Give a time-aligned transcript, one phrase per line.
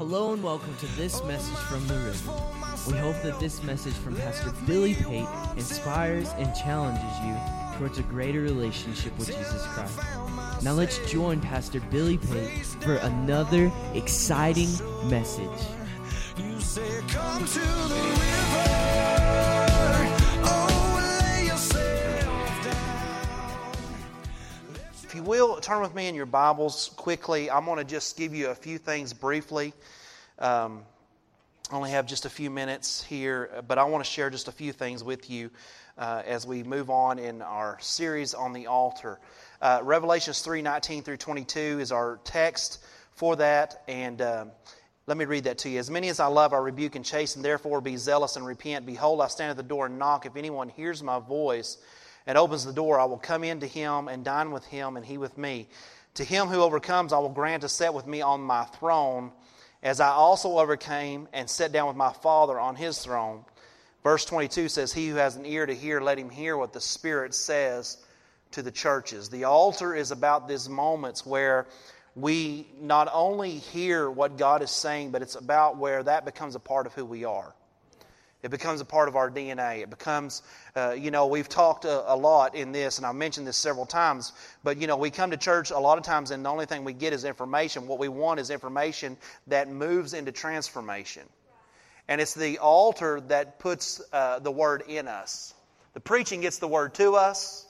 [0.00, 2.32] Hello and welcome to this message from the river.
[2.88, 7.36] We hope that this message from Pastor Billy Pate inspires and challenges you
[7.76, 9.98] towards a greater relationship with Jesus Christ.
[10.62, 14.70] Now let's join Pastor Billy Pate for another exciting
[15.10, 15.60] message.
[25.30, 27.48] Will, turn with me in your Bibles quickly.
[27.52, 29.72] I'm going to just give you a few things briefly.
[30.40, 30.82] Um,
[31.70, 34.52] I only have just a few minutes here, but I want to share just a
[34.52, 35.52] few things with you
[35.96, 39.20] uh, as we move on in our series on the altar.
[39.62, 44.50] Uh, Revelations 3 19 through 22 is our text for that, and um,
[45.06, 45.78] let me read that to you.
[45.78, 48.84] As many as I love, I rebuke and chasten, therefore be zealous and repent.
[48.84, 50.26] Behold, I stand at the door and knock.
[50.26, 51.78] If anyone hears my voice,
[52.30, 55.04] and opens the door, I will come in to him and dine with him, and
[55.04, 55.66] he with me.
[56.14, 59.32] To him who overcomes, I will grant to sit with me on my throne,
[59.82, 63.44] as I also overcame and sat down with my Father on his throne.
[64.04, 66.80] Verse 22 says, He who has an ear to hear, let him hear what the
[66.80, 67.98] Spirit says
[68.52, 69.28] to the churches.
[69.28, 71.66] The altar is about these moments where
[72.14, 76.60] we not only hear what God is saying, but it's about where that becomes a
[76.60, 77.56] part of who we are.
[78.42, 79.82] It becomes a part of our DNA.
[79.82, 80.42] It becomes,
[80.74, 83.84] uh, you know, we've talked a, a, lot in this, and I've mentioned this several
[83.84, 84.32] times,
[84.64, 86.84] but, you know, we come to church a lot of times, and the only thing
[86.84, 87.86] we get is information.
[87.86, 91.22] What we want is information that moves into transformation.
[92.08, 95.54] And it's the altar that puts uh, the word in us.
[95.92, 97.66] The preaching gets the word to us,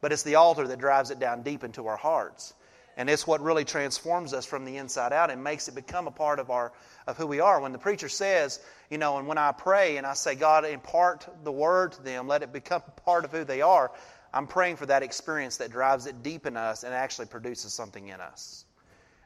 [0.00, 2.54] but it's the altar that drives it down deep into our hearts.
[2.96, 6.10] And it's what really transforms us from the inside out and makes it become a
[6.10, 6.72] part of our
[7.08, 7.60] of who we are.
[7.60, 11.26] When the preacher says, you know, and when I pray and I say, God, impart
[11.42, 13.90] the word to them, let it become part of who they are,
[14.32, 18.08] I'm praying for that experience that drives it deep in us and actually produces something
[18.08, 18.66] in us.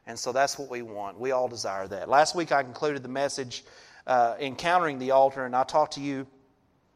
[0.07, 1.19] And so that's what we want.
[1.19, 2.09] We all desire that.
[2.09, 3.65] Last week I concluded the message
[4.07, 6.27] uh, encountering the altar, and I talked to you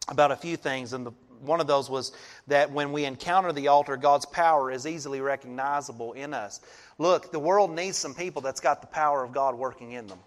[0.09, 0.93] about a few things.
[0.93, 2.13] And the, one of those was
[2.47, 6.61] that when we encounter the altar, God's power is easily recognizable in us.
[6.99, 10.21] Look, the world needs some people that's got the power of God working in them.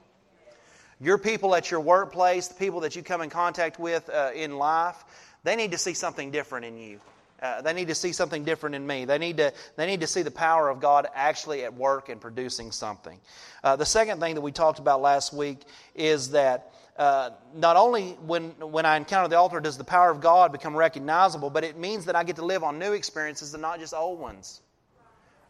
[1.02, 4.58] Your people at your workplace, the people that you come in contact with uh, in
[4.58, 5.04] life,
[5.44, 7.00] they need to see something different in you.
[7.42, 9.06] Uh, they need to see something different in me.
[9.06, 12.20] They need to, they need to see the power of God actually at work and
[12.20, 13.18] producing something.
[13.64, 15.62] Uh, the second thing that we talked about last week
[15.96, 20.20] is that uh, not only when, when I encounter the altar does the power of
[20.20, 23.62] God become recognizable, but it means that I get to live on new experiences and
[23.62, 24.60] not just old ones.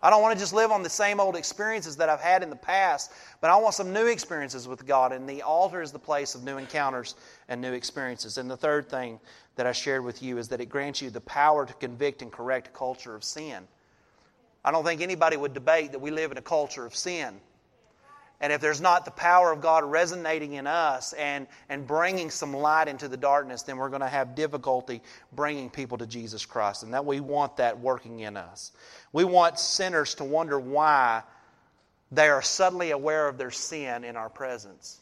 [0.01, 2.49] I don't want to just live on the same old experiences that I've had in
[2.49, 3.11] the past,
[3.41, 6.43] but I want some new experiences with God, and the altar is the place of
[6.43, 7.15] new encounters
[7.49, 8.37] and new experiences.
[8.37, 9.19] And the third thing
[9.55, 12.31] that I shared with you is that it grants you the power to convict and
[12.31, 13.67] correct a culture of sin.
[14.63, 17.39] I don't think anybody would debate that we live in a culture of sin.
[18.41, 22.53] And if there's not the power of God resonating in us and, and bringing some
[22.55, 25.01] light into the darkness, then we're going to have difficulty
[25.33, 26.83] bringing people to Jesus Christ.
[26.83, 28.72] And that we want that working in us.
[29.11, 31.23] We want sinners to wonder why
[32.11, 35.01] they are suddenly aware of their sin in our presence.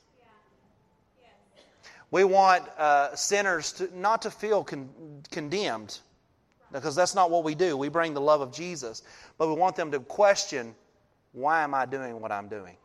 [2.09, 4.89] We want uh, sinners to, not to feel con-
[5.29, 5.99] condemned,
[6.71, 7.77] because that's not what we do.
[7.77, 9.03] We bring the love of Jesus.
[9.37, 10.73] But we want them to question
[11.33, 12.77] why am I doing what I'm doing?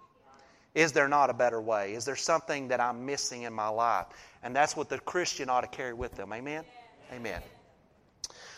[0.74, 1.94] Is there not a better way?
[1.94, 4.06] Is there something that I'm missing in my life?
[4.42, 6.32] And that's what the Christian ought to carry with them.
[6.32, 6.64] Amen?
[7.12, 7.42] Amen.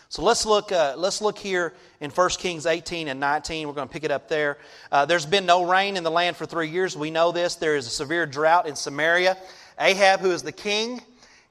[0.07, 3.67] So let's look, uh, let's look here in 1 Kings 18 and 19.
[3.67, 4.59] We're going to pick it up there.
[4.91, 6.95] Uh, there's been no rain in the land for three years.
[6.95, 7.55] We know this.
[7.55, 9.35] There is a severe drought in Samaria.
[9.77, 11.01] Ahab, who is the king,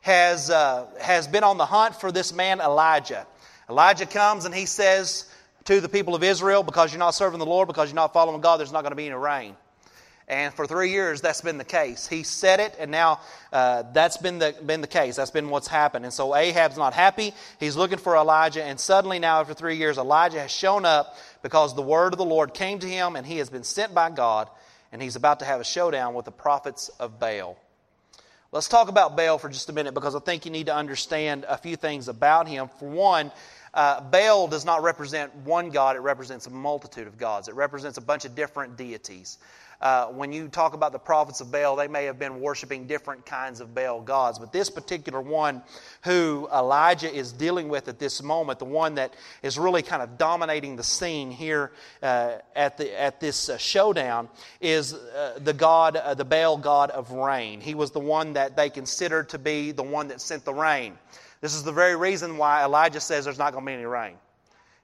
[0.01, 3.27] has, uh, has been on the hunt for this man, Elijah.
[3.69, 5.29] Elijah comes and he says
[5.65, 8.41] to the people of Israel, Because you're not serving the Lord, because you're not following
[8.41, 9.57] God, there's not going to be any rain.
[10.27, 12.07] And for three years, that's been the case.
[12.07, 13.21] He said it, and now
[13.53, 15.17] uh, that's been the, been the case.
[15.17, 16.07] That's been what's happened.
[16.07, 17.35] And so Ahab's not happy.
[17.61, 21.75] He's looking for Elijah, and suddenly now, after three years, Elijah has shown up because
[21.75, 24.49] the word of the Lord came to him, and he has been sent by God,
[24.93, 27.59] and he's about to have a showdown with the prophets of Baal.
[28.51, 31.45] Let's talk about Baal for just a minute because I think you need to understand
[31.47, 32.71] a few things about him.
[32.79, 33.31] For one,
[33.75, 37.49] uh, Baal does not represent one God, it represents a multitude of gods.
[37.49, 39.39] It represents a bunch of different deities
[39.85, 43.27] uh, when you talk about the prophets of Baal, they may have been worshiping different
[43.27, 44.39] kinds of Baal gods.
[44.39, 45.63] But this particular one
[46.05, 50.17] who Elijah is dealing with at this moment, the one that is really kind of
[50.17, 51.71] dominating the scene here
[52.03, 56.91] uh, at, the, at this uh, showdown, is uh, the God, uh, the Baal god
[56.91, 57.61] of rain.
[57.61, 60.97] He was the one that they considered to be the one that sent the rain.
[61.43, 64.15] This is the very reason why Elijah says there's not going to be any rain.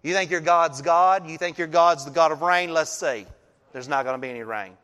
[0.03, 1.27] You think your God's God?
[1.27, 2.75] You think your God's the God of rain?
[2.75, 3.25] Let's see.
[3.73, 4.77] There's not going to be any rain.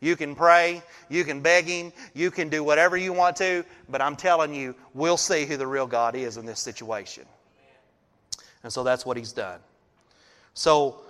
[0.00, 4.00] You can pray, you can beg Him, you can do whatever you want to, but
[4.00, 7.24] I'm telling you, we'll see who the real God is in this situation.
[8.62, 9.60] And so that's what He's done.
[10.54, 11.00] So,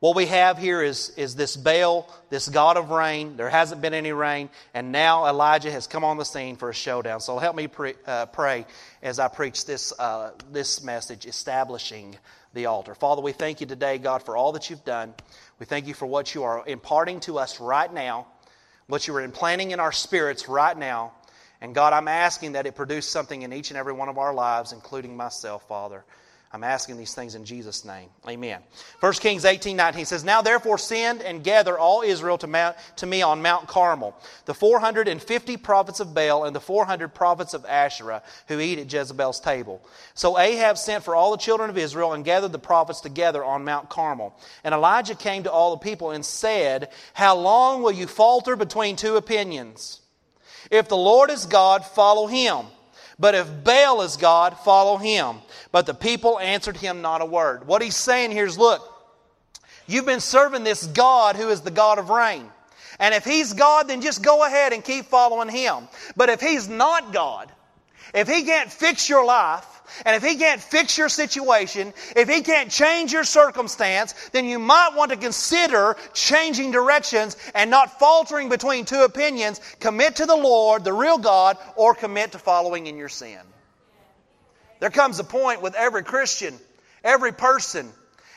[0.00, 3.36] what we have here is, is this Baal, this God of rain.
[3.36, 6.74] There hasn't been any rain, and now Elijah has come on the scene for a
[6.74, 7.20] showdown.
[7.20, 8.64] So help me pre, uh, pray
[9.02, 12.16] as I preach this, uh, this message, establishing
[12.54, 12.94] the altar.
[12.94, 15.14] Father, we thank you today, God, for all that you've done.
[15.58, 18.26] We thank you for what you are imparting to us right now,
[18.86, 21.12] what you are implanting in our spirits right now.
[21.60, 24.32] And God, I'm asking that it produce something in each and every one of our
[24.32, 26.04] lives, including myself, Father.
[26.52, 28.08] I'm asking these things in Jesus' name.
[28.28, 28.60] Amen.
[28.98, 33.06] 1 Kings 18 19 says, Now therefore send and gather all Israel to, Mount, to
[33.06, 34.16] me on Mount Carmel,
[34.46, 39.38] the 450 prophets of Baal and the 400 prophets of Asherah who eat at Jezebel's
[39.38, 39.80] table.
[40.14, 43.64] So Ahab sent for all the children of Israel and gathered the prophets together on
[43.64, 44.36] Mount Carmel.
[44.64, 48.96] And Elijah came to all the people and said, How long will you falter between
[48.96, 50.00] two opinions?
[50.68, 52.66] If the Lord is God, follow him.
[53.20, 55.36] But if Baal is God, follow him.
[55.70, 57.66] But the people answered him not a word.
[57.66, 58.82] What he's saying here is look,
[59.86, 62.50] you've been serving this God who is the God of rain.
[62.98, 65.88] And if he's God, then just go ahead and keep following him.
[66.16, 67.52] But if he's not God,
[68.14, 69.66] if he can't fix your life,
[70.04, 74.58] and if he can't fix your situation, if he can't change your circumstance, then you
[74.58, 79.60] might want to consider changing directions and not faltering between two opinions.
[79.80, 83.40] Commit to the Lord, the real God, or commit to following in your sin.
[84.78, 86.58] There comes a point with every Christian,
[87.04, 87.90] every person,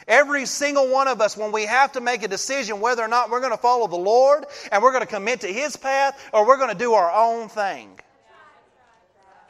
[0.07, 3.29] every single one of us when we have to make a decision whether or not
[3.29, 6.45] we're going to follow the Lord and we're going to commit to His path or
[6.45, 7.97] we're going to do our own thing.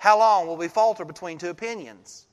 [0.03, 2.25] How long will we falter between two opinions?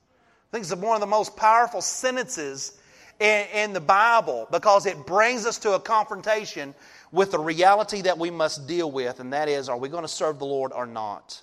[0.49, 2.77] I think it's one of the most powerful sentences
[3.21, 6.75] in, in the Bible because it brings us to a confrontation
[7.13, 10.09] with the reality that we must deal with, and that is, are we going to
[10.09, 11.41] serve the Lord or not?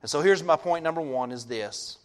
[0.00, 1.98] And so here's my point number one is this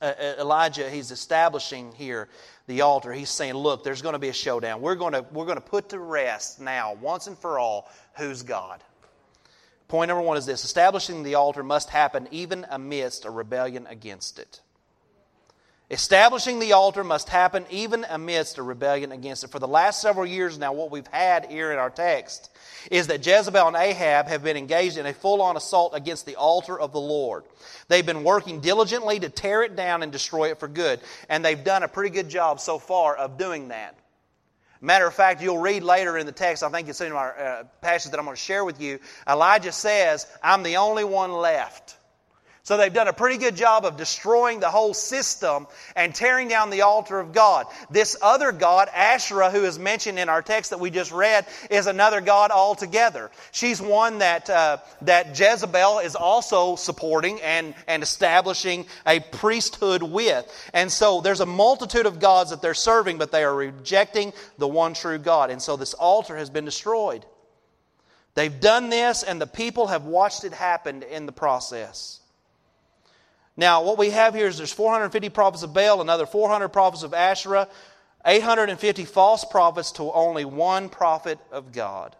[0.00, 2.28] uh, Elijah, he's establishing here
[2.68, 3.12] the altar.
[3.12, 4.80] He's saying, look, there's going to be a showdown.
[4.80, 8.44] We're going to, we're going to put to rest now, once and for all, who's
[8.44, 8.80] God.
[9.88, 14.38] Point number one is this establishing the altar must happen even amidst a rebellion against
[14.38, 14.60] it.
[15.90, 19.50] Establishing the altar must happen even amidst a rebellion against it.
[19.50, 22.50] For the last several years now, what we've had here in our text
[22.90, 26.36] is that Jezebel and Ahab have been engaged in a full on assault against the
[26.36, 27.44] altar of the Lord.
[27.88, 31.00] They've been working diligently to tear it down and destroy it for good.
[31.28, 33.94] And they've done a pretty good job so far of doing that.
[34.84, 37.64] Matter of fact, you'll read later in the text, I think it's in our uh,
[37.80, 38.98] passage that I'm going to share with you.
[39.26, 41.96] Elijah says, I'm the only one left.
[42.64, 46.70] So they've done a pretty good job of destroying the whole system and tearing down
[46.70, 47.66] the altar of God.
[47.90, 51.86] This other God, Asherah, who is mentioned in our text that we just read, is
[51.86, 53.30] another God altogether.
[53.52, 60.50] She's one that, uh, that Jezebel is also supporting and, and establishing a priesthood with.
[60.72, 64.66] And so there's a multitude of gods that they're serving, but they are rejecting the
[64.66, 65.50] one true God.
[65.50, 67.26] And so this altar has been destroyed.
[68.32, 72.20] They've done this, and the people have watched it happen in the process.
[73.56, 77.14] Now, what we have here is there's 450 prophets of Baal, another 400 prophets of
[77.14, 77.68] Asherah,
[78.26, 82.16] 850 false prophets to only one prophet of God.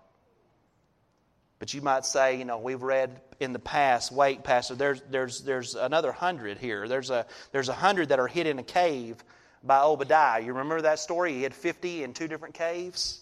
[1.58, 5.40] But you might say, you know, we've read in the past, wait, Pastor, there's, there's,
[5.40, 6.86] there's another hundred here.
[6.86, 9.16] There's a, there's a hundred that are hid in a cave
[9.62, 10.40] by Obadiah.
[10.42, 11.32] You remember that story?
[11.32, 13.20] He had 50 in two different caves.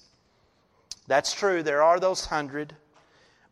[1.07, 1.63] That's true.
[1.63, 2.75] There are those hundred.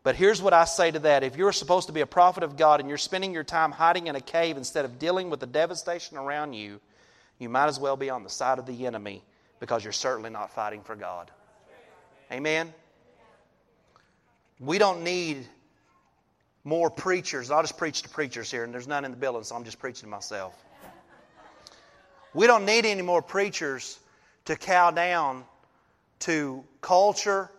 [0.03, 1.23] But here's what I say to that.
[1.23, 4.07] If you're supposed to be a prophet of God and you're spending your time hiding
[4.07, 6.79] in a cave instead of dealing with the devastation around you,
[7.37, 9.23] you might as well be on the side of the enemy
[9.59, 11.29] because you're certainly not fighting for God.
[12.31, 12.73] Amen?
[14.59, 15.45] We don't need
[16.63, 17.51] more preachers.
[17.51, 19.79] I'll just preach to preachers here, and there's none in the building, so I'm just
[19.79, 20.55] preaching to myself.
[22.33, 23.99] We don't need any more preachers
[24.45, 25.43] to cow down
[26.19, 27.49] to culture,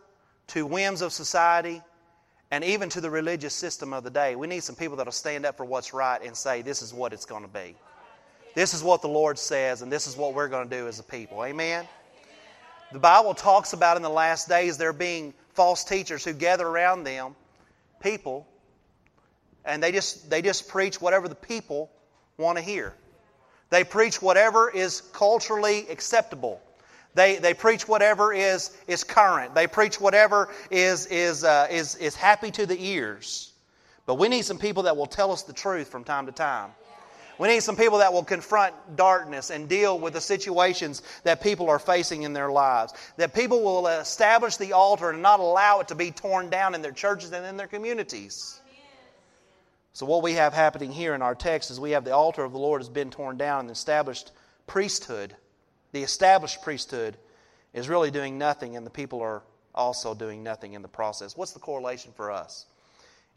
[0.48, 1.82] to whims of society,
[2.52, 4.36] and even to the religious system of the day.
[4.36, 6.92] We need some people that will stand up for what's right and say, this is
[6.92, 7.74] what it's going to be.
[8.54, 11.00] This is what the Lord says, and this is what we're going to do as
[11.00, 11.42] a people.
[11.42, 11.88] Amen?
[12.92, 17.04] The Bible talks about in the last days there being false teachers who gather around
[17.04, 17.34] them,
[18.02, 18.46] people,
[19.64, 21.90] and they just, they just preach whatever the people
[22.36, 22.92] want to hear.
[23.70, 26.60] They preach whatever is culturally acceptable.
[27.14, 29.54] They, they preach whatever is, is current.
[29.54, 33.52] They preach whatever is, is, uh, is, is happy to the ears.
[34.06, 36.70] But we need some people that will tell us the truth from time to time.
[37.38, 41.70] We need some people that will confront darkness and deal with the situations that people
[41.70, 42.92] are facing in their lives.
[43.16, 46.82] That people will establish the altar and not allow it to be torn down in
[46.82, 48.60] their churches and in their communities.
[49.94, 52.52] So, what we have happening here in our text is we have the altar of
[52.52, 54.30] the Lord has been torn down and established
[54.66, 55.34] priesthood.
[55.92, 57.16] The established priesthood
[57.72, 59.42] is really doing nothing, and the people are
[59.74, 61.36] also doing nothing in the process.
[61.36, 62.66] What's the correlation for us?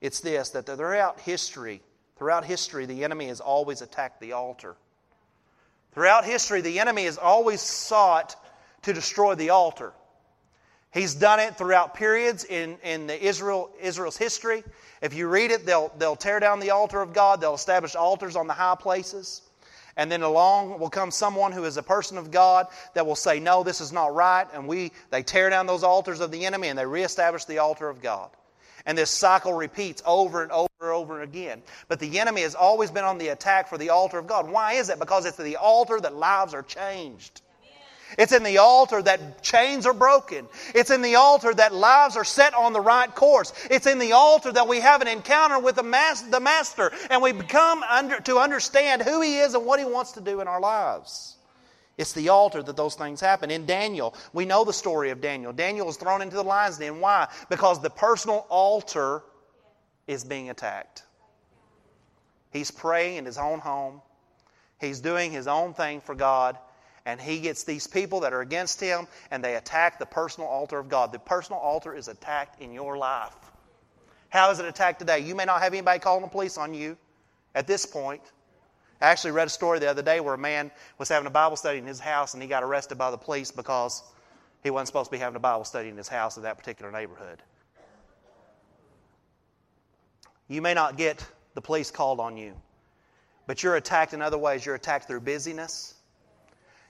[0.01, 1.81] It's this that throughout history,
[2.17, 4.75] throughout history, the enemy has always attacked the altar.
[5.93, 8.35] Throughout history, the enemy has always sought
[8.81, 9.93] to destroy the altar.
[10.93, 14.63] He's done it throughout periods in, in the Israel, Israel's history.
[15.01, 18.35] If you read it, they'll, they'll tear down the altar of God, they'll establish altars
[18.35, 19.41] on the high places.
[19.97, 23.39] And then along will come someone who is a person of God that will say,
[23.39, 24.45] No, this is not right.
[24.53, 27.87] And we, they tear down those altars of the enemy and they reestablish the altar
[27.87, 28.29] of God.
[28.85, 31.63] And this cycle repeats over and over and over again.
[31.87, 34.49] But the enemy has always been on the attack for the altar of God.
[34.49, 34.99] Why is it?
[34.99, 37.41] Because it's the altar that lives are changed.
[38.17, 40.47] It's in the altar that chains are broken.
[40.73, 43.53] It's in the altar that lives are set on the right course.
[43.69, 47.83] It's in the altar that we have an encounter with the, Master and we become
[47.83, 51.35] under, to understand who He is and what He wants to do in our lives.
[51.97, 53.49] It's the altar that those things happen.
[53.49, 55.53] In Daniel, we know the story of Daniel.
[55.53, 56.99] Daniel is thrown into the lion's den.
[56.99, 57.27] Why?
[57.49, 59.23] Because the personal altar
[60.07, 61.03] is being attacked.
[62.51, 64.01] He's praying in his own home,
[64.79, 66.57] he's doing his own thing for God,
[67.05, 70.79] and he gets these people that are against him and they attack the personal altar
[70.79, 71.11] of God.
[71.11, 73.35] The personal altar is attacked in your life.
[74.29, 75.19] How is it attacked today?
[75.19, 76.97] You may not have anybody calling the police on you
[77.53, 78.21] at this point.
[79.01, 81.57] I actually read a story the other day where a man was having a Bible
[81.57, 84.03] study in his house and he got arrested by the police because
[84.63, 86.91] he wasn't supposed to be having a Bible study in his house in that particular
[86.91, 87.41] neighborhood.
[90.47, 92.53] You may not get the police called on you,
[93.47, 94.65] but you're attacked in other ways.
[94.65, 95.94] You're attacked through busyness,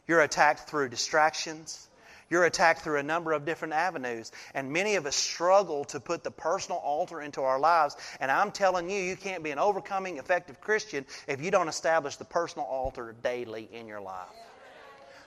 [0.07, 1.87] you're attacked through distractions.
[2.29, 4.31] You're attacked through a number of different avenues.
[4.53, 7.95] And many of us struggle to put the personal altar into our lives.
[8.19, 12.15] And I'm telling you, you can't be an overcoming, effective Christian if you don't establish
[12.15, 14.27] the personal altar daily in your life.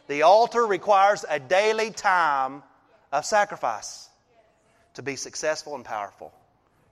[0.08, 2.62] The altar requires a daily time
[3.12, 4.08] of sacrifice
[4.94, 6.32] to be successful and powerful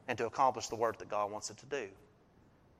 [0.06, 1.88] and to accomplish the work that God wants it to do.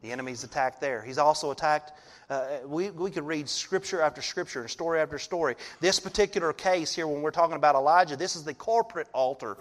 [0.03, 1.03] The enemy's attacked there.
[1.03, 1.93] He's also attacked.
[2.29, 5.57] Uh, we, we could read scripture after scripture and story after story.
[5.81, 9.57] This particular case here, when we're talking about Elijah, this is the corporate altar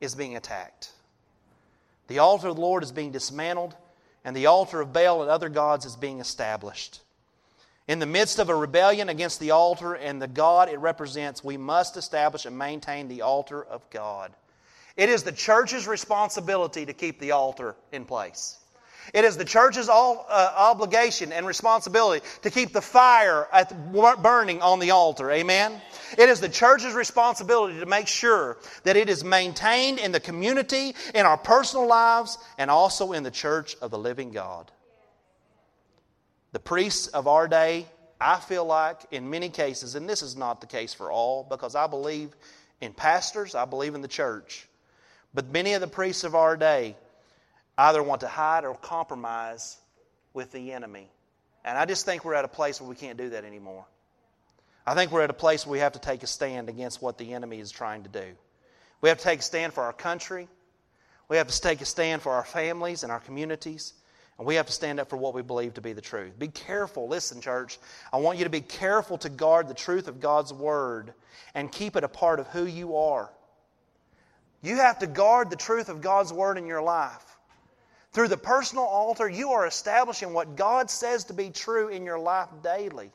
[0.00, 0.90] is being attacked.
[2.08, 3.76] The altar of the Lord is being dismantled,
[4.24, 7.00] and the altar of Baal and other gods is being established.
[7.90, 11.56] In the midst of a rebellion against the altar and the God it represents, we
[11.56, 14.32] must establish and maintain the altar of God.
[14.96, 18.59] It is the church's responsibility to keep the altar in place.
[19.12, 24.62] It is the church's all, uh, obligation and responsibility to keep the fire the, burning
[24.62, 25.30] on the altar.
[25.30, 25.80] Amen?
[26.16, 30.94] It is the church's responsibility to make sure that it is maintained in the community,
[31.14, 34.70] in our personal lives, and also in the church of the living God.
[36.52, 37.86] The priests of our day,
[38.20, 41.74] I feel like, in many cases, and this is not the case for all, because
[41.74, 42.34] I believe
[42.80, 44.66] in pastors, I believe in the church,
[45.32, 46.96] but many of the priests of our day,
[47.80, 49.78] either want to hide or compromise
[50.34, 51.08] with the enemy.
[51.64, 53.86] And I just think we're at a place where we can't do that anymore.
[54.86, 57.18] I think we're at a place where we have to take a stand against what
[57.18, 58.24] the enemy is trying to do.
[59.00, 60.48] We have to take a stand for our country.
[61.28, 63.94] We have to take a stand for our families and our communities.
[64.38, 66.38] And we have to stand up for what we believe to be the truth.
[66.38, 67.08] Be careful.
[67.08, 67.78] Listen, church.
[68.12, 71.12] I want you to be careful to guard the truth of God's Word
[71.54, 73.30] and keep it a part of who you are.
[74.62, 77.29] You have to guard the truth of God's Word in your life.
[78.12, 82.18] Through the personal altar, you are establishing what God says to be true in your
[82.18, 83.12] life daily.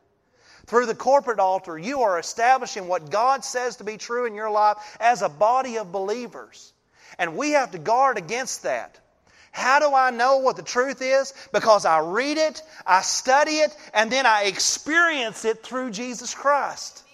[0.68, 4.50] Through the corporate altar, you are establishing what God says to be true in your
[4.50, 6.74] life as a body of believers.
[7.20, 9.00] And we have to guard against that.
[9.52, 11.34] How do I know what the truth is?
[11.54, 17.05] Because I read it, I study it, and then I experience it through Jesus Christ.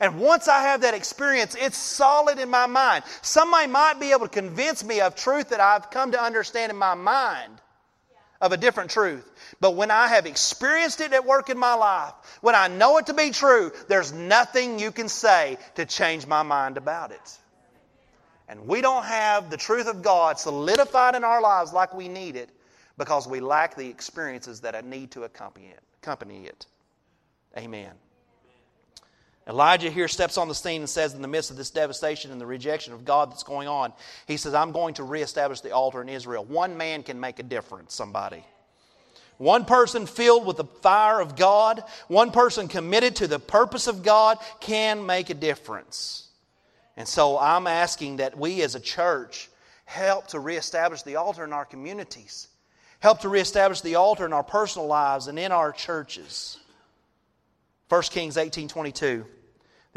[0.00, 3.04] And once I have that experience, it's solid in my mind.
[3.22, 6.76] Somebody might be able to convince me of truth that I've come to understand in
[6.76, 7.60] my mind
[8.40, 9.30] of a different truth.
[9.60, 12.12] But when I have experienced it at work in my life,
[12.42, 16.42] when I know it to be true, there's nothing you can say to change my
[16.42, 17.38] mind about it.
[18.48, 22.36] And we don't have the truth of God solidified in our lives like we need
[22.36, 22.50] it
[22.96, 25.80] because we lack the experiences that I need to accompany it.
[26.02, 26.66] Accompany it.
[27.56, 27.92] Amen.
[29.48, 32.40] Elijah here steps on the scene and says, in the midst of this devastation and
[32.40, 33.92] the rejection of God that's going on,
[34.26, 36.44] he says, I'm going to reestablish the altar in Israel.
[36.44, 38.44] One man can make a difference, somebody.
[39.38, 44.02] One person filled with the fire of God, one person committed to the purpose of
[44.02, 46.26] God can make a difference.
[46.96, 49.48] And so I'm asking that we as a church
[49.84, 52.48] help to reestablish the altar in our communities,
[52.98, 56.58] help to reestablish the altar in our personal lives and in our churches.
[57.90, 59.26] 1 Kings 18 22.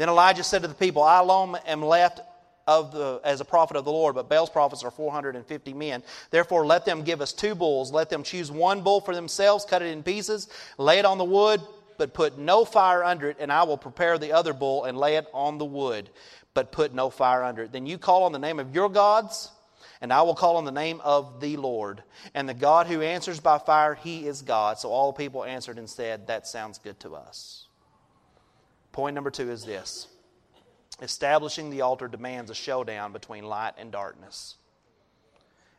[0.00, 2.22] Then Elijah said to the people, I alone am left
[2.66, 6.02] of the, as a prophet of the Lord, but Baal's prophets are 450 men.
[6.30, 7.92] Therefore, let them give us two bulls.
[7.92, 11.24] Let them choose one bull for themselves, cut it in pieces, lay it on the
[11.24, 11.60] wood,
[11.98, 15.16] but put no fire under it, and I will prepare the other bull and lay
[15.16, 16.08] it on the wood,
[16.54, 17.72] but put no fire under it.
[17.72, 19.50] Then you call on the name of your gods,
[20.00, 22.02] and I will call on the name of the Lord.
[22.34, 24.78] And the God who answers by fire, he is God.
[24.78, 27.59] So all the people answered and said, That sounds good to us.
[28.92, 30.08] Point number two is this
[31.02, 34.56] establishing the altar demands a showdown between light and darkness.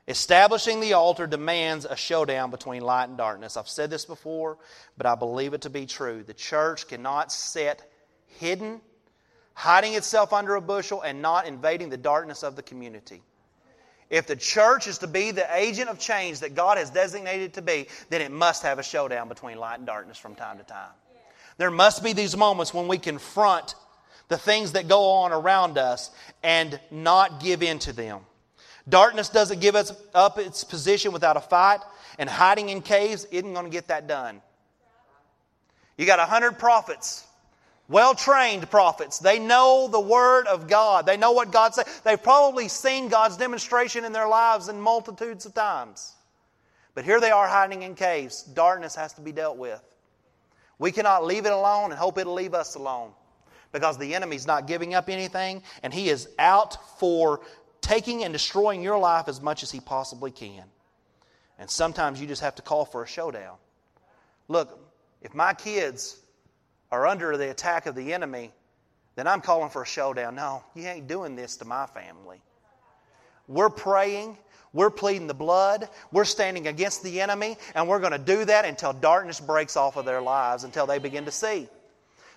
[0.08, 3.56] Establishing the altar demands a showdown between light and darkness.
[3.56, 4.58] I've said this before,
[4.98, 6.24] but I believe it to be true.
[6.24, 7.84] The church cannot sit
[8.39, 8.82] hidden,
[9.53, 13.22] hiding itself under a bushel, and not invading the darkness of the community.
[14.10, 17.62] If the church is to be the agent of change that God has designated to
[17.62, 20.91] be, then it must have a showdown between light and darkness from time to time.
[21.58, 23.75] There must be these moments when we confront
[24.27, 26.10] the things that go on around us
[26.41, 28.22] and not give in to them.
[28.88, 31.81] Darkness doesn't give us up its position without a fight,
[32.17, 34.41] and hiding in caves isn't going to get that done.
[35.98, 37.25] You got a hundred prophets,
[37.88, 39.20] well trained prophets.
[39.20, 41.05] They know the Word of God.
[41.05, 41.86] They know what God said.
[42.03, 46.13] They've probably seen God's demonstration in their lives in multitudes of times.
[46.96, 48.43] But here they are hiding in caves.
[48.43, 49.81] Darkness has to be dealt with.
[50.82, 53.12] We cannot leave it alone and hope it'll leave us alone
[53.72, 57.42] because the enemy's not giving up anything and he is out for
[57.82, 60.64] taking and destroying your life as much as he possibly can.
[61.60, 63.58] And sometimes you just have to call for a showdown.
[64.48, 64.80] Look,
[65.22, 66.20] if my kids
[66.92, 68.52] are under the attack of the enemy,
[69.16, 70.34] then I'm calling for a showdown.
[70.34, 72.42] No, you ain't doing this to my family.
[73.48, 74.36] We're praying
[74.74, 75.90] we're pleading the blood.
[76.12, 79.98] We're standing against the enemy, and we're going to do that until darkness breaks off
[79.98, 81.68] of their lives, until they begin to see.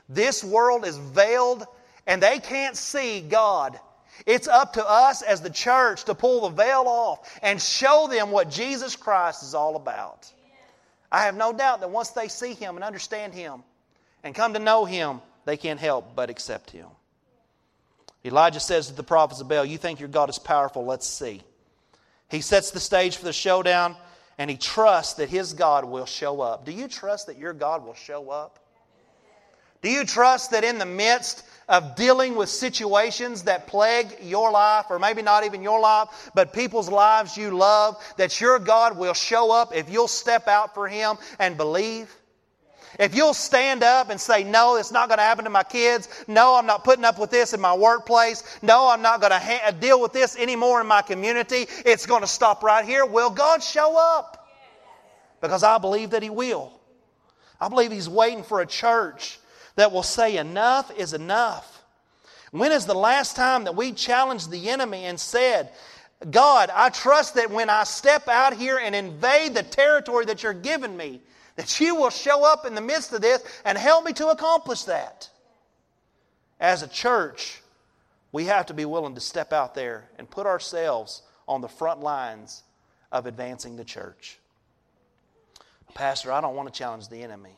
[0.09, 1.65] This world is veiled,
[2.07, 3.79] and they can't see God.
[4.27, 8.31] It's up to us as the church to pull the veil off and show them
[8.31, 10.31] what Jesus Christ is all about.
[11.11, 13.63] I have no doubt that once they see Him and understand Him
[14.25, 16.87] and come to know Him, they can't help but accept Him.
[18.25, 20.85] Elijah says to the prophets of Baal, You think your God is powerful?
[20.85, 21.43] Let's see.
[22.31, 23.97] He sets the stage for the showdown
[24.39, 26.65] and he trusts that his God will show up.
[26.65, 28.59] Do you trust that your God will show up?
[29.83, 34.87] Do you trust that in the midst of dealing with situations that plague your life,
[34.89, 39.13] or maybe not even your life, but people's lives you love, that your God will
[39.13, 42.15] show up if you'll step out for Him and believe?
[42.99, 46.09] If you'll stand up and say, No, it's not going to happen to my kids.
[46.29, 48.43] No, I'm not putting up with this in my workplace.
[48.63, 51.67] No, I'm not going to ha- deal with this anymore in my community.
[51.85, 53.05] It's going to stop right here.
[53.05, 54.49] Will God show up?
[55.41, 56.73] Because I believe that He will.
[57.61, 59.39] I believe He's waiting for a church
[59.77, 61.83] that will say, Enough is enough.
[62.53, 65.71] When is the last time that we challenged the enemy and said,
[66.31, 70.53] God, I trust that when I step out here and invade the territory that you're
[70.53, 71.21] giving me,
[71.57, 74.85] that you will show up in the midst of this and help me to accomplish
[74.85, 75.31] that.
[76.59, 77.63] As a church,
[78.33, 82.01] we have to be willing to step out there and put ourselves on the front
[82.01, 82.63] lines
[83.13, 84.39] of advancing the church.
[85.95, 87.57] Pastor, I don't want to challenge the enemy.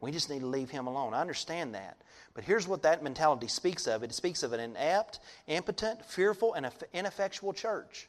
[0.00, 1.14] We just need to leave him alone.
[1.14, 1.96] I understand that.
[2.34, 6.68] But here's what that mentality speaks of it speaks of an inept, impotent, fearful, and
[6.92, 8.08] ineffectual church.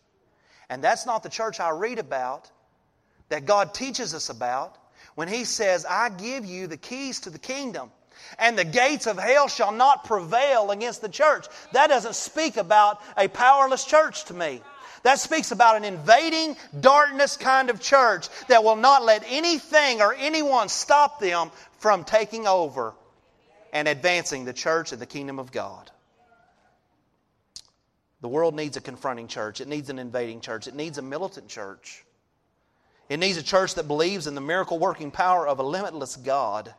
[0.69, 2.49] And that's not the church I read about,
[3.29, 4.77] that God teaches us about
[5.15, 7.91] when he says, I give you the keys to the kingdom
[8.39, 11.47] and the gates of hell shall not prevail against the church.
[11.73, 14.61] That doesn't speak about a powerless church to me.
[15.03, 20.13] That speaks about an invading darkness kind of church that will not let anything or
[20.13, 22.93] anyone stop them from taking over
[23.73, 25.89] and advancing the church and the kingdom of God.
[28.21, 29.61] The world needs a confronting church.
[29.61, 30.67] It needs an invading church.
[30.67, 32.05] It needs a militant church.
[33.11, 36.73] It needs a church that believes in the miracle working power of a limitless God.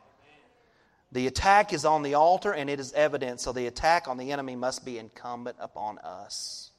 [1.11, 4.31] The attack is on the altar and it is evident, so the attack on the
[4.31, 6.71] enemy must be incumbent upon us.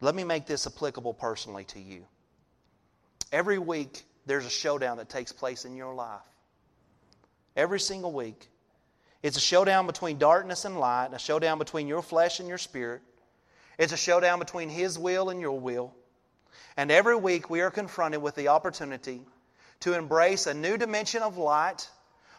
[0.00, 2.06] Let me make this applicable personally to you.
[3.32, 6.20] Every week, there's a showdown that takes place in your life.
[7.56, 8.50] Every single week.
[9.20, 13.02] It's a showdown between darkness and light, a showdown between your flesh and your spirit.
[13.80, 15.96] It's a showdown between His will and your will.
[16.76, 19.20] And every week we are confronted with the opportunity
[19.80, 21.88] to embrace a new dimension of light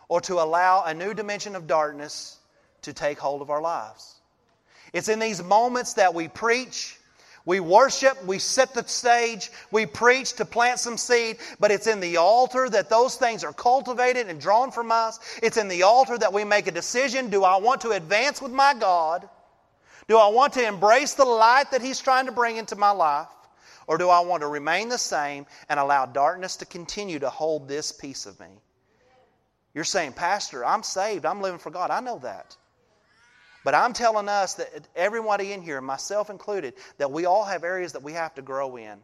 [0.07, 2.37] or to allow a new dimension of darkness
[2.83, 4.15] to take hold of our lives.
[4.93, 6.97] It's in these moments that we preach,
[7.45, 11.99] we worship, we set the stage, we preach to plant some seed, but it's in
[11.99, 15.19] the altar that those things are cultivated and drawn from us.
[15.41, 18.51] It's in the altar that we make a decision do I want to advance with
[18.51, 19.27] my God?
[20.07, 23.27] Do I want to embrace the light that He's trying to bring into my life?
[23.87, 27.67] Or do I want to remain the same and allow darkness to continue to hold
[27.67, 28.47] this piece of me?
[29.73, 31.25] You're saying, Pastor, I'm saved.
[31.25, 31.91] I'm living for God.
[31.91, 32.55] I know that.
[33.63, 37.93] But I'm telling us that everybody in here, myself included, that we all have areas
[37.93, 38.99] that we have to grow in.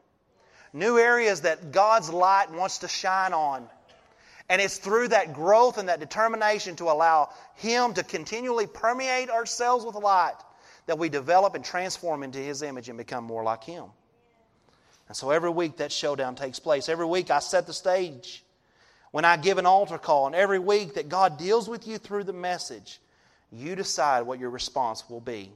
[0.73, 3.67] New areas that God's light wants to shine on.
[4.49, 9.85] And it's through that growth and that determination to allow Him to continually permeate ourselves
[9.85, 10.35] with light
[10.85, 13.85] that we develop and transform into His image and become more like Him.
[15.07, 16.89] And so every week that showdown takes place.
[16.89, 18.43] Every week I set the stage
[19.11, 20.27] when I give an altar call.
[20.27, 22.99] And every week that God deals with you through the message
[23.51, 25.51] you decide what your response will be.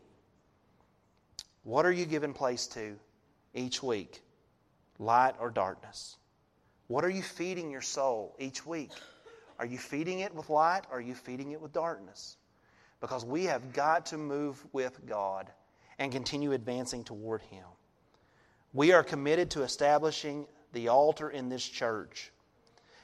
[1.64, 2.98] What are you giving place to
[3.54, 4.22] each week?
[4.98, 6.16] Light or darkness?
[6.88, 8.92] What are you feeding your soul each week?
[9.60, 12.38] Are you feeding it with light or are you feeding it with darkness?
[13.00, 15.48] Because we have got to move with God
[16.00, 17.66] and continue advancing toward Him.
[18.74, 22.32] We are committed to establishing the altar in this church.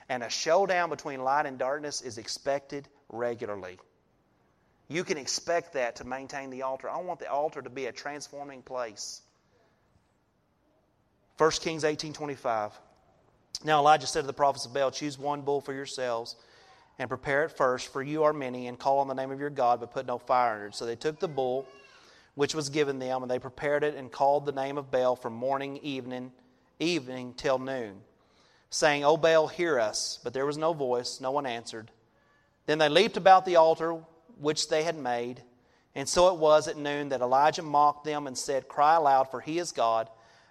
[0.09, 3.77] And a showdown between light and darkness is expected regularly.
[4.87, 6.89] You can expect that to maintain the altar.
[6.89, 9.21] I want the altar to be a transforming place.
[11.37, 12.71] 1 Kings 18:25.
[13.63, 16.35] Now Elijah said to the prophets of Baal, Choose one bull for yourselves
[16.99, 19.49] and prepare it first, for you are many, and call on the name of your
[19.49, 20.75] God, but put no fire in it.
[20.75, 21.67] So they took the bull
[22.37, 25.33] which was given them, and they prepared it and called the name of Baal from
[25.33, 26.31] morning, evening,
[26.79, 27.95] evening till noon,
[28.69, 30.19] saying, O Baal, hear us.
[30.23, 31.89] But there was no voice, no one answered.
[32.67, 34.03] Then they leaped about the altar
[34.39, 35.41] which they had made.
[35.95, 39.41] And so it was at noon that Elijah mocked them and said, Cry aloud, for
[39.41, 40.07] he is God.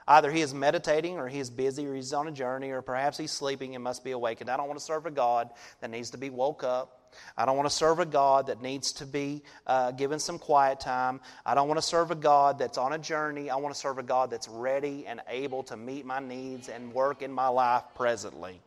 [0.09, 3.19] Either he is meditating, or he is busy, or he's on a journey, or perhaps
[3.19, 4.49] he's sleeping and must be awakened.
[4.49, 7.07] I don't want to serve a God that needs to be woke up.
[7.37, 10.81] I don't want to serve a God that needs to be uh, given some quiet
[10.81, 11.21] time.
[11.45, 13.51] I don't want to serve a God that's on a journey.
[13.51, 16.93] I want to serve a God that's ready and able to meet my needs and
[16.93, 18.61] work in my life presently.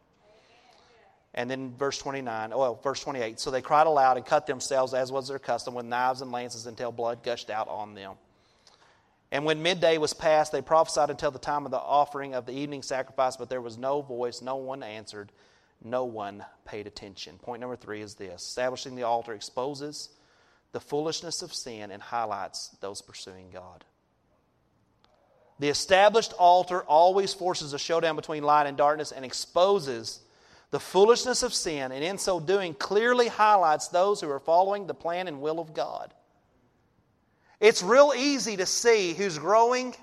[1.34, 3.40] And then verse 29, well, verse 28.
[3.40, 6.66] So they cried aloud and cut themselves, as was their custom, with knives and lances
[6.66, 8.16] until blood gushed out on them.
[9.32, 12.54] And when midday was past, they prophesied until the time of the offering of the
[12.54, 15.32] evening sacrifice, but there was no voice, no one answered,
[15.84, 17.38] no one paid attention.
[17.38, 20.10] Point number three is this establishing the altar exposes
[20.72, 23.86] the foolishness of sin and highlights those pursuing God.
[25.60, 30.22] The established altar always forces a showdown between light and darkness and exposes
[30.72, 34.94] the foolishness of sin, and in so doing, clearly highlights those who are following the
[34.94, 36.14] plan and will of God.
[37.60, 39.96] It's real easy to see who's growing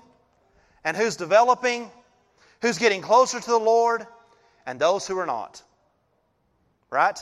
[0.83, 1.89] and who's developing,
[2.61, 4.05] who's getting closer to the Lord,
[4.65, 5.61] and those who are not.
[6.89, 7.17] Right?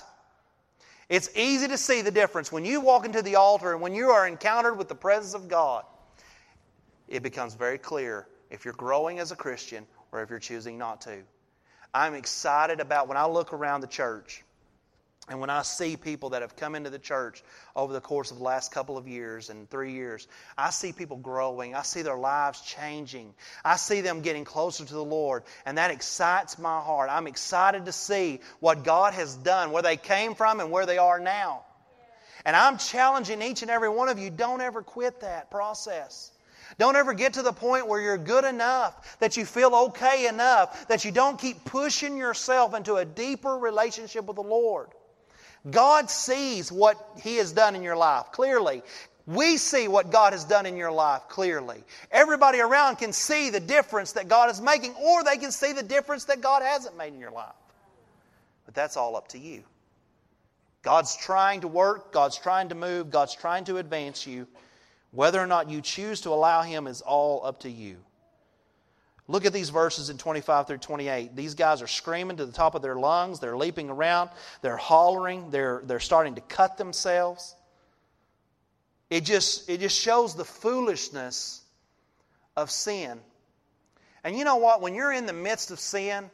[1.10, 4.10] It's easy to see the difference when you walk into the altar and when you
[4.10, 5.84] are encountered with the presence of God.
[7.08, 11.02] It becomes very clear if you're growing as a Christian or if you're choosing not
[11.02, 11.22] to.
[11.94, 14.44] I'm excited about when I look around the church
[15.28, 17.44] and when I see people that have come into the church
[17.76, 21.18] over the course of the last couple of years and three years, I see people
[21.18, 21.74] growing.
[21.74, 23.34] I see their lives changing.
[23.64, 27.10] I see them getting closer to the Lord, and that excites my heart.
[27.12, 31.00] I'm excited to see what God has done, where they came from, and where they
[31.00, 31.64] are now.
[32.46, 36.32] And I'm challenging each and every one of you don't ever quit that process.
[36.78, 40.88] Don't ever get to the point where you're good enough, that you feel okay enough,
[40.88, 44.90] that you don't keep pushing yourself into a deeper relationship with the Lord.
[45.70, 48.84] God sees what He has done in your life clearly.
[49.28, 51.84] We see what God has done in your life clearly.
[52.12, 55.82] Everybody around can see the difference that God is making, or they can see the
[55.82, 57.56] difference that God hasn't made in your life.
[58.66, 59.64] But that's all up to you.
[60.84, 64.48] God's trying to work, God's trying to move, God's trying to advance you.
[65.10, 67.98] Whether or not you choose to allow Him is all up to you.
[69.28, 71.36] Look at these verses in 25 through 28.
[71.36, 73.40] These guys are screaming to the top of their lungs.
[73.40, 74.30] They're leaping around.
[74.62, 75.50] They're hollering.
[75.50, 77.56] They're, they're starting to cut themselves.
[79.10, 81.62] It just, it just shows the foolishness
[82.56, 83.20] of sin.
[84.24, 84.82] And you know what?
[84.82, 86.30] When you're in the midst of sin,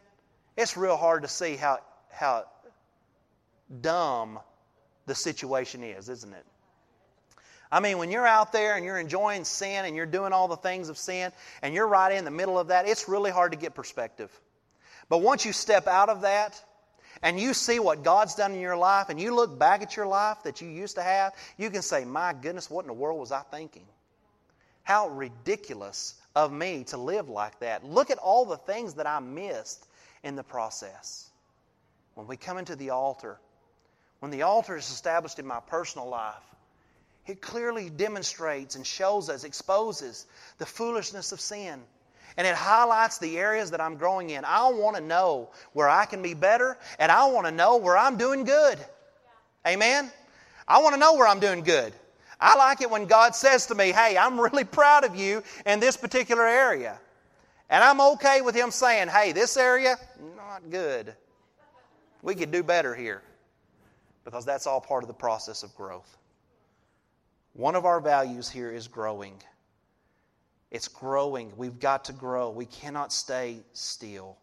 [0.57, 1.79] it's real hard to see how,
[2.11, 2.45] how
[3.81, 4.39] dumb
[5.05, 6.45] the situation is, isn't it?
[7.71, 10.57] I mean, when you're out there and you're enjoying sin and you're doing all the
[10.57, 11.31] things of sin
[11.61, 14.29] and you're right in the middle of that, it's really hard to get perspective.
[15.07, 16.61] But once you step out of that
[17.21, 20.07] and you see what God's done in your life, and you look back at your
[20.07, 23.19] life that you used to have, you can say, My goodness, what in the world
[23.19, 23.85] was I thinking?
[24.83, 27.83] How ridiculous of me to live like that.
[27.83, 29.87] Look at all the things that I missed
[30.23, 31.29] in the process.
[32.15, 33.39] When we come into the altar,
[34.19, 36.35] when the altar is established in my personal life,
[37.27, 40.25] it clearly demonstrates and shows us, exposes
[40.57, 41.81] the foolishness of sin.
[42.37, 44.45] And it highlights the areas that I'm growing in.
[44.45, 47.97] I want to know where I can be better, and I want to know where
[47.97, 48.79] I'm doing good.
[49.67, 50.09] Amen?
[50.67, 51.93] I want to know where I'm doing good.
[52.39, 55.79] I like it when God says to me, Hey, I'm really proud of you in
[55.79, 56.99] this particular area.
[57.69, 59.97] And I'm okay with Him saying, Hey, this area,
[60.35, 61.13] not good.
[62.21, 63.21] We could do better here.
[64.23, 66.17] Because that's all part of the process of growth.
[67.53, 69.41] One of our values here is growing.
[70.71, 71.51] It's growing.
[71.57, 72.49] We've got to grow.
[72.49, 74.37] We cannot stay still.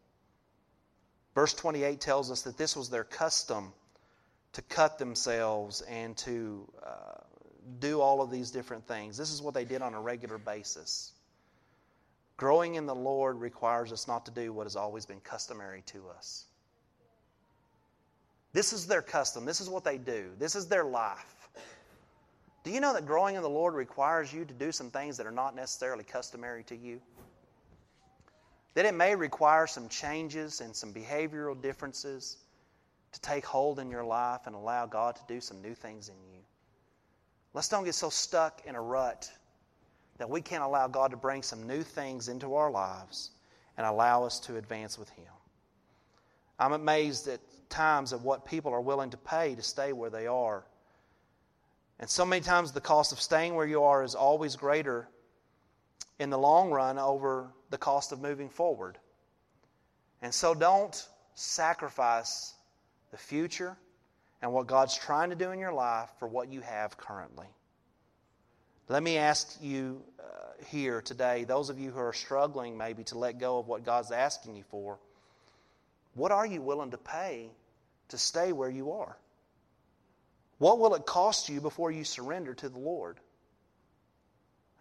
[1.34, 3.72] Verse 28 tells us that this was their custom
[4.52, 7.20] to cut themselves and to uh,
[7.78, 9.16] do all of these different things.
[9.16, 11.12] This is what they did on a regular basis.
[12.36, 16.08] Growing in the Lord requires us not to do what has always been customary to
[16.16, 16.44] us.
[18.52, 19.44] This is their custom.
[19.44, 20.30] This is what they do.
[20.38, 21.37] This is their life.
[22.64, 25.26] Do you know that growing in the Lord requires you to do some things that
[25.26, 27.00] are not necessarily customary to you?
[28.74, 32.38] That it may require some changes and some behavioral differences
[33.12, 36.14] to take hold in your life and allow God to do some new things in
[36.30, 36.40] you.
[37.54, 39.30] Let's don't get so stuck in a rut
[40.18, 43.30] that we can't allow God to bring some new things into our lives
[43.76, 45.24] and allow us to advance with Him.
[46.58, 47.40] I'm amazed at
[47.70, 50.64] times of what people are willing to pay to stay where they are
[52.00, 55.08] and so many times the cost of staying where you are is always greater
[56.18, 58.98] in the long run over the cost of moving forward.
[60.22, 62.54] And so don't sacrifice
[63.10, 63.76] the future
[64.42, 67.46] and what God's trying to do in your life for what you have currently.
[68.88, 73.18] Let me ask you uh, here today, those of you who are struggling maybe to
[73.18, 74.98] let go of what God's asking you for,
[76.14, 77.50] what are you willing to pay
[78.08, 79.16] to stay where you are?
[80.58, 83.18] What will it cost you before you surrender to the Lord?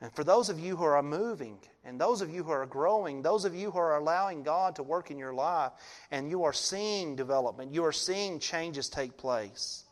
[0.02, 3.22] And for those of you who are moving, and those of you who are growing,
[3.22, 5.72] those of you who are allowing God to work in your life,
[6.12, 9.86] and you are seeing development, you are seeing changes take place,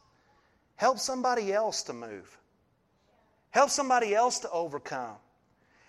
[0.76, 2.38] help somebody else to move.
[3.56, 5.16] Help somebody else to overcome.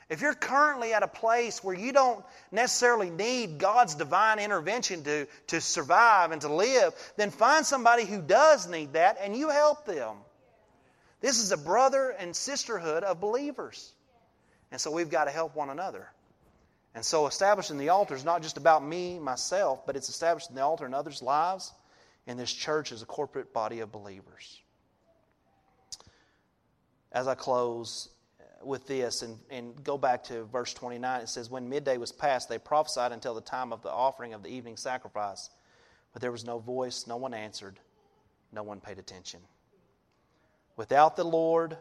[0.08, 5.26] If you're currently at a place where you don't necessarily need God's divine intervention to,
[5.48, 9.84] to survive and to live, then find somebody who does need that and you help
[9.84, 10.16] them.
[11.20, 13.92] This is a brother and sisterhood of believers.
[14.70, 16.08] And so we've got to help one another.
[16.94, 20.62] And so establishing the altar is not just about me, myself, but it's establishing the
[20.62, 21.72] altar in others' lives
[22.26, 24.60] in this church as a corporate body of believers.
[27.12, 28.08] As I close,
[28.66, 31.20] with this and, and go back to verse 29.
[31.22, 34.42] It says, When midday was past, they prophesied until the time of the offering of
[34.42, 35.50] the evening sacrifice.
[36.12, 37.78] But there was no voice, no one answered,
[38.52, 39.40] no one paid attention.
[40.76, 41.76] Without the Lord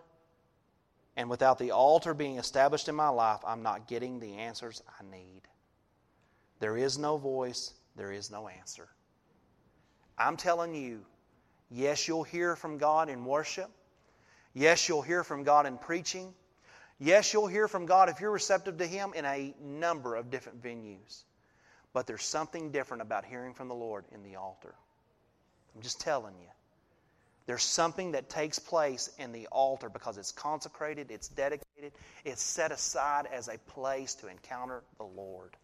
[1.15, 5.04] and without the altar being established in my life, I'm not getting the answers I
[5.10, 5.41] need.
[6.60, 8.89] There is no voice, there is no answer.
[10.17, 11.06] I'm telling you,
[11.69, 13.69] yes, you'll hear from God in worship.
[14.54, 16.34] Yes, you'll hear from God in preaching.
[16.99, 20.63] Yes, you'll hear from God if you're receptive to Him in a number of different
[20.63, 21.23] venues.
[21.93, 24.73] But there's something different about hearing from the Lord in the altar.
[25.75, 26.47] I'm just telling you.
[27.47, 31.91] There's something that takes place in the altar because it's consecrated, it's dedicated,
[32.23, 35.55] it's set aside as a place to encounter the Lord.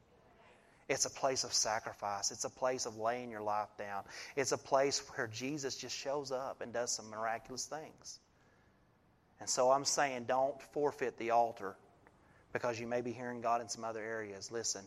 [0.90, 2.32] It's a place of sacrifice.
[2.32, 4.04] It's a place of laying your life down.
[4.36, 8.20] It's a place where Jesus just shows up and does some miraculous things.
[9.42, 11.76] And so I'm saying don't forfeit the altar
[12.54, 14.52] because you may be hearing God in some other areas.
[14.52, 14.84] Listen,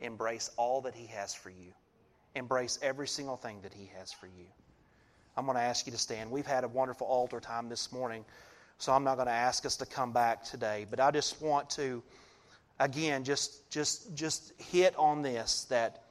[0.00, 1.72] embrace all that He has for you,
[2.36, 4.46] embrace every single thing that He has for you.
[5.36, 6.30] I'm going to ask you to stand.
[6.30, 8.24] We've had a wonderful altar time this morning,
[8.78, 10.86] so I'm not going to ask us to come back today.
[10.88, 12.04] But I just want to,
[12.78, 16.04] again, just just just hit on this that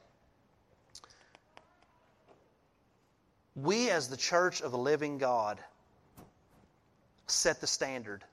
[3.56, 5.58] we as the church of the living God
[7.30, 8.24] set the standard.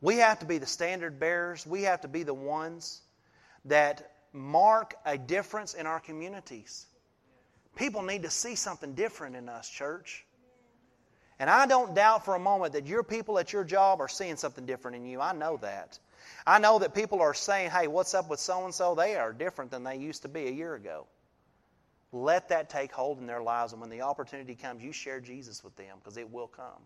[0.00, 1.66] We have to be the standard bearers.
[1.66, 3.00] We have to be the ones
[3.66, 6.86] that mark a difference in our communities.
[7.76, 10.26] People need to see something different in us, church.
[11.38, 14.36] And I don't doubt for a moment that your people at your job are seeing
[14.36, 15.20] something different in you.
[15.20, 15.98] I know that.
[16.46, 18.94] I know that people are saying, hey, what's up with so and so?
[18.94, 21.06] They are different than they used to be a year ago.
[22.12, 23.72] Let that take hold in their lives.
[23.72, 26.82] And when the opportunity comes, you share Jesus with them because it will come.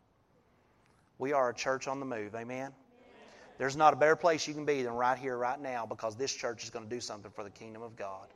[1.18, 2.34] We are a church on the move.
[2.34, 2.72] Amen?
[3.58, 6.32] There's not a better place you can be than right here, right now, because this
[6.32, 8.26] church is going to do something for the kingdom of God.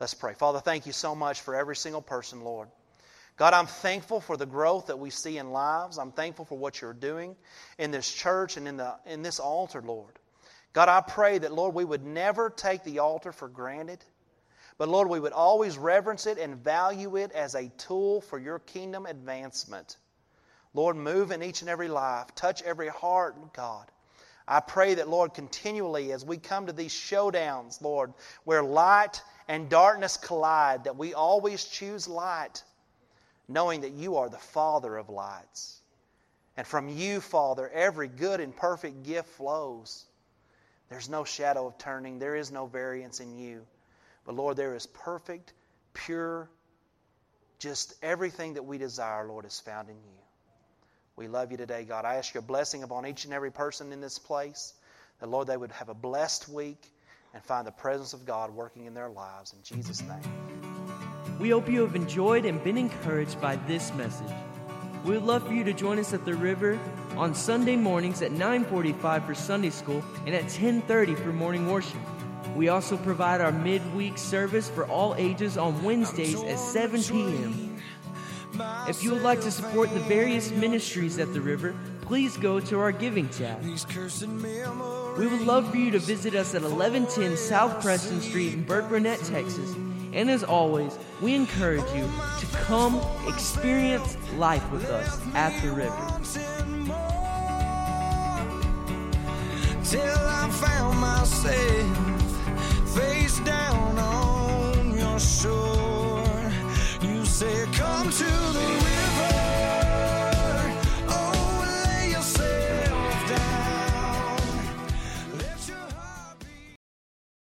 [0.00, 0.34] Let's pray.
[0.34, 2.68] Father, thank you so much for every single person, Lord.
[3.36, 5.98] God, I'm thankful for the growth that we see in lives.
[5.98, 7.36] I'm thankful for what you're doing
[7.78, 10.18] in this church and in, the, in this altar, Lord.
[10.72, 14.04] God, I pray that, Lord, we would never take the altar for granted,
[14.76, 18.58] but, Lord, we would always reverence it and value it as a tool for your
[18.58, 19.96] kingdom advancement.
[20.74, 23.90] Lord, move in each and every life, touch every heart, God.
[24.46, 29.68] I pray that, Lord, continually as we come to these showdowns, Lord, where light and
[29.68, 32.62] darkness collide, that we always choose light,
[33.46, 35.80] knowing that you are the Father of lights.
[36.56, 40.04] And from you, Father, every good and perfect gift flows.
[40.88, 43.66] There's no shadow of turning, there is no variance in you.
[44.24, 45.52] But Lord, there is perfect,
[45.92, 46.48] pure,
[47.58, 50.27] just everything that we desire, Lord, is found in you.
[51.18, 52.04] We love you today, God.
[52.04, 54.74] I ask your blessing upon each and every person in this place.
[55.18, 56.80] That, Lord, they would have a blessed week
[57.34, 59.52] and find the presence of God working in their lives.
[59.52, 60.22] In Jesus' name.
[61.40, 64.30] We hope you have enjoyed and been encouraged by this message.
[65.04, 66.78] We would love for you to join us at the river
[67.16, 72.00] on Sunday mornings at 9:45 for Sunday school and at 10:30 for morning worship.
[72.54, 77.77] We also provide our midweek service for all ages on Wednesdays at 7 p.m.
[78.88, 82.78] If you would like to support the various ministries at the river, please go to
[82.80, 83.62] our giving tab.
[83.62, 89.18] We would love for you to visit us at 1110 South Preston Street in Burkburnett,
[89.28, 89.74] Texas.
[90.12, 92.08] And as always, we encourage you
[92.40, 95.90] to come experience life with us at the river.
[99.84, 102.18] Till I found myself
[102.96, 105.18] face down on your
[107.38, 108.87] say come to the